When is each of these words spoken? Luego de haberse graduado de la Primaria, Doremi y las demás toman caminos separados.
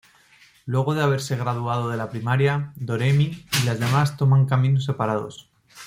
Luego 0.65 0.95
de 0.95 1.03
haberse 1.03 1.35
graduado 1.37 1.89
de 1.91 1.95
la 1.97 2.09
Primaria, 2.09 2.73
Doremi 2.75 3.45
y 3.61 3.65
las 3.67 3.79
demás 3.79 4.17
toman 4.17 4.47
caminos 4.47 4.85
separados. 4.85 5.47